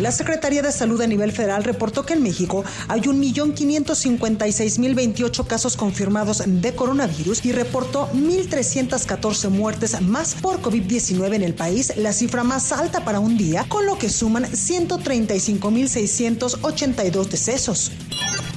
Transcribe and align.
La 0.00 0.10
Secretaría 0.12 0.62
de 0.62 0.70
Salud 0.72 1.02
a 1.02 1.06
nivel 1.06 1.30
federal 1.30 1.62
reportó 1.62 2.06
que 2.06 2.14
en 2.14 2.22
México 2.22 2.64
hay 2.88 3.02
1.556.028 3.02 5.46
casos 5.46 5.76
confirmados 5.76 6.42
de 6.46 6.74
coronavirus 6.74 7.44
y 7.44 7.52
reportó 7.52 8.08
1.314 8.14 9.50
muertes 9.50 10.00
más 10.00 10.36
por 10.36 10.62
COVID-19 10.62 11.34
en 11.34 11.42
el 11.42 11.52
país, 11.52 11.94
la 11.98 12.14
cifra 12.14 12.44
más 12.44 12.72
alta 12.72 13.04
para 13.04 13.20
un 13.20 13.36
día, 13.36 13.66
con 13.68 13.84
lo 13.84 13.98
que 13.98 14.08
suman 14.08 14.44
135.682 14.44 17.28
decesos. 17.28 17.92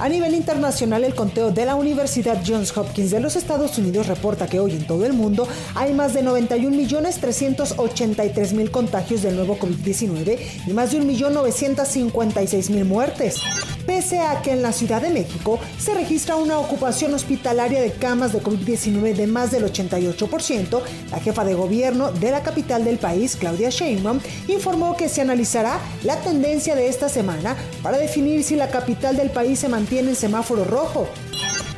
A 0.00 0.08
nivel 0.08 0.34
internacional, 0.34 1.04
el 1.04 1.14
conteo 1.14 1.52
de 1.52 1.64
la 1.64 1.76
Universidad 1.76 2.42
Johns 2.44 2.76
Hopkins 2.76 3.12
de 3.12 3.20
los 3.20 3.36
Estados 3.36 3.78
Unidos 3.78 4.08
reporta 4.08 4.48
que 4.48 4.58
hoy 4.58 4.72
en 4.72 4.84
todo 4.86 5.06
el 5.06 5.12
mundo 5.12 5.46
hay 5.76 5.92
más 5.92 6.14
de 6.14 6.24
91.383.000 6.24 8.70
contagios 8.70 9.22
del 9.22 9.36
nuevo 9.36 9.56
COVID-19 9.56 10.38
y 10.66 10.72
más 10.72 10.90
de 10.90 11.00
1.956.000 11.00 12.84
muertes. 12.84 13.40
Pese 13.86 14.20
a 14.20 14.40
que 14.40 14.52
en 14.52 14.62
la 14.62 14.72
Ciudad 14.72 15.02
de 15.02 15.10
México 15.10 15.60
se 15.78 15.92
registra 15.94 16.36
una 16.36 16.58
ocupación 16.58 17.12
hospitalaria 17.12 17.82
de 17.82 17.92
camas 17.92 18.32
de 18.32 18.42
COVID-19 18.42 19.14
de 19.14 19.26
más 19.26 19.50
del 19.50 19.64
88%, 19.64 20.80
la 21.10 21.20
jefa 21.20 21.44
de 21.44 21.54
gobierno 21.54 22.10
de 22.10 22.30
la 22.30 22.42
capital 22.42 22.84
del 22.84 22.98
país, 22.98 23.36
Claudia 23.36 23.68
Sheinbaum, 23.68 24.20
informó 24.48 24.96
que 24.96 25.08
se 25.08 25.20
analizará 25.20 25.78
la 26.02 26.16
tendencia 26.20 26.74
de 26.74 26.88
esta 26.88 27.08
semana 27.08 27.56
para 27.82 27.98
definir 27.98 28.42
si 28.42 28.56
la 28.56 28.70
capital 28.70 29.16
del 29.16 29.30
país 29.30 29.58
se 29.58 29.68
mantiene 29.68 30.10
en 30.10 30.16
semáforo 30.16 30.64
rojo. 30.64 31.06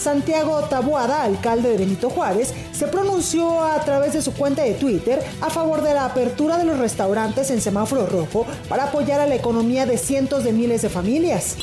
Santiago 0.00 0.62
Tabuada, 0.62 1.24
alcalde 1.24 1.68
de 1.68 1.76
Benito 1.76 2.08
Juárez, 2.08 2.54
se 2.72 2.86
pronunció 2.86 3.62
a 3.62 3.78
través 3.84 4.14
de 4.14 4.22
su 4.22 4.32
cuenta 4.32 4.62
de 4.62 4.72
Twitter 4.72 5.22
a 5.42 5.50
favor 5.50 5.82
de 5.82 5.92
la 5.92 6.06
apertura 6.06 6.56
de 6.56 6.64
los 6.64 6.78
restaurantes 6.78 7.50
en 7.50 7.60
semáforo 7.60 8.06
rojo 8.06 8.46
para 8.68 8.84
apoyar 8.84 9.20
a 9.20 9.26
la 9.26 9.34
economía 9.34 9.84
de 9.84 9.98
cientos 9.98 10.42
de 10.42 10.52
miles 10.52 10.80
de 10.80 10.88
familias. 10.88 11.56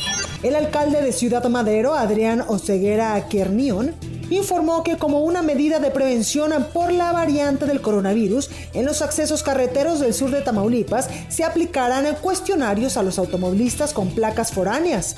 El 0.43 0.55
alcalde 0.55 1.01
de 1.01 1.13
Ciudad 1.13 1.43
Madero, 1.45 1.95
Adrián 1.95 2.43
Oseguera 2.47 3.27
Kernion, 3.27 3.95
informó 4.29 4.83
que 4.83 4.97
como 4.97 5.21
una 5.21 5.41
medida 5.41 5.79
de 5.79 5.89
prevención 5.89 6.51
por 6.73 6.91
la 6.91 7.11
variante 7.11 7.65
del 7.65 7.81
coronavirus, 7.81 8.51
en 8.73 8.85
los 8.85 9.01
accesos 9.01 9.41
carreteros 9.41 9.99
del 9.99 10.13
sur 10.13 10.29
de 10.29 10.41
Tamaulipas 10.41 11.09
se 11.29 11.43
aplicarán 11.43 12.05
cuestionarios 12.21 12.97
a 12.97 13.03
los 13.03 13.17
automovilistas 13.17 13.93
con 13.93 14.09
placas 14.09 14.51
foráneas. 14.51 15.15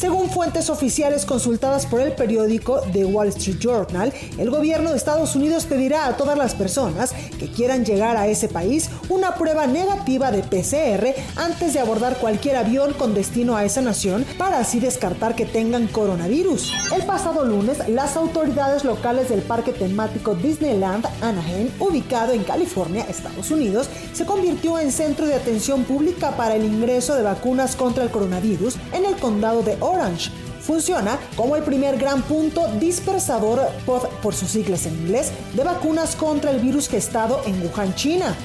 Según 0.00 0.30
fuentes 0.30 0.70
oficiales 0.70 1.26
consultadas 1.26 1.84
por 1.84 2.00
el 2.00 2.12
periódico 2.12 2.80
The 2.90 3.04
Wall 3.04 3.28
Street 3.28 3.58
Journal, 3.58 4.10
el 4.38 4.48
gobierno 4.48 4.92
de 4.92 4.96
Estados 4.96 5.36
Unidos 5.36 5.66
pedirá 5.66 6.06
a 6.06 6.16
todas 6.16 6.38
las 6.38 6.54
personas 6.54 7.12
que 7.38 7.50
quieran 7.50 7.84
llegar 7.84 8.16
a 8.16 8.26
ese 8.26 8.48
país 8.48 8.88
una 9.10 9.34
prueba 9.34 9.66
negativa 9.66 10.30
de 10.30 10.42
PCR 10.42 11.14
antes 11.36 11.74
de 11.74 11.80
abordar 11.80 12.16
cualquier 12.16 12.56
avión 12.56 12.94
con 12.94 13.12
destino 13.12 13.58
a 13.58 13.66
esa 13.66 13.82
nación 13.82 14.24
para 14.38 14.60
así 14.60 14.80
descartar 14.80 15.36
que 15.36 15.44
tengan 15.44 15.86
coronavirus. 15.86 16.72
El 16.96 17.04
pasado 17.04 17.44
lunes, 17.44 17.86
las 17.90 18.16
autoridades 18.16 18.84
locales 18.84 19.28
del 19.28 19.42
parque 19.42 19.74
temático 19.74 20.34
Disneyland 20.34 21.04
Anaheim, 21.20 21.68
ubicado 21.78 22.32
en 22.32 22.44
California, 22.44 23.04
Estados 23.06 23.50
Unidos, 23.50 23.90
se 24.14 24.24
convirtió 24.24 24.78
en 24.78 24.92
centro 24.92 25.26
de 25.26 25.34
atención 25.34 25.84
pública 25.84 26.38
para 26.38 26.56
el 26.56 26.64
ingreso 26.64 27.14
de 27.16 27.22
vacunas 27.22 27.76
contra 27.76 28.02
el 28.02 28.10
coronavirus 28.10 28.76
en 28.94 29.04
el 29.04 29.16
condado 29.16 29.62
de 29.62 29.76
Orange. 29.90 30.30
Funciona 30.60 31.18
como 31.36 31.56
el 31.56 31.62
primer 31.62 31.98
gran 31.98 32.22
punto 32.22 32.66
dispersador, 32.78 33.60
por 33.86 34.34
sus 34.34 34.50
siglas 34.50 34.86
en 34.86 34.94
inglés, 34.94 35.32
de 35.54 35.64
vacunas 35.64 36.16
contra 36.16 36.50
el 36.50 36.60
virus 36.60 36.88
gestado 36.88 37.40
en 37.46 37.62
Wuhan, 37.62 37.94
China. 37.94 38.36